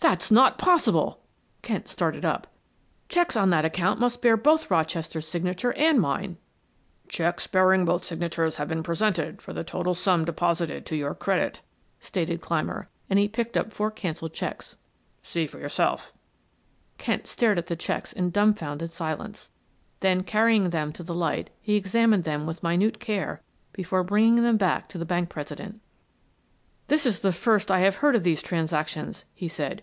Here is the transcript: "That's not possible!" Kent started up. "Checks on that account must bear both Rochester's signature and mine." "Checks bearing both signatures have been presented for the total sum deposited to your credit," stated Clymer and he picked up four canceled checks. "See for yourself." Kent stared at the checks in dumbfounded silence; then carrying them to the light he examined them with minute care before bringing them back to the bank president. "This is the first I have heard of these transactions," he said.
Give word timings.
"That's 0.00 0.30
not 0.30 0.58
possible!" 0.58 1.20
Kent 1.60 1.86
started 1.88 2.24
up. 2.24 2.46
"Checks 3.10 3.36
on 3.36 3.50
that 3.50 3.64
account 3.66 4.00
must 4.00 4.22
bear 4.22 4.38
both 4.38 4.70
Rochester's 4.70 5.26
signature 5.28 5.74
and 5.74 6.00
mine." 6.00 6.38
"Checks 7.08 7.46
bearing 7.48 7.84
both 7.84 8.04
signatures 8.04 8.56
have 8.56 8.68
been 8.68 8.84
presented 8.84 9.42
for 9.42 9.52
the 9.52 9.64
total 9.64 9.94
sum 9.94 10.24
deposited 10.24 10.86
to 10.86 10.96
your 10.96 11.14
credit," 11.14 11.60
stated 11.98 12.40
Clymer 12.40 12.88
and 13.10 13.18
he 13.18 13.28
picked 13.28 13.56
up 13.56 13.72
four 13.72 13.90
canceled 13.90 14.32
checks. 14.32 14.76
"See 15.22 15.46
for 15.46 15.58
yourself." 15.58 16.12
Kent 16.96 17.26
stared 17.26 17.58
at 17.58 17.66
the 17.66 17.76
checks 17.76 18.12
in 18.12 18.30
dumbfounded 18.30 18.90
silence; 18.92 19.50
then 20.00 20.22
carrying 20.22 20.70
them 20.70 20.90
to 20.92 21.02
the 21.02 21.14
light 21.14 21.50
he 21.60 21.74
examined 21.74 22.24
them 22.24 22.46
with 22.46 22.62
minute 22.62 22.98
care 22.98 23.42
before 23.72 24.04
bringing 24.04 24.42
them 24.42 24.56
back 24.56 24.88
to 24.88 24.96
the 24.96 25.04
bank 25.04 25.28
president. 25.28 25.82
"This 26.86 27.04
is 27.04 27.18
the 27.20 27.32
first 27.32 27.70
I 27.70 27.80
have 27.80 27.96
heard 27.96 28.14
of 28.16 28.22
these 28.22 28.40
transactions," 28.42 29.26
he 29.34 29.48
said. 29.48 29.82